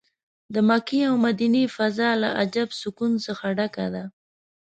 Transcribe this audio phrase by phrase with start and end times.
[0.53, 4.03] د مکې او مدینې فضا له عجب سکون څه ډکه ده.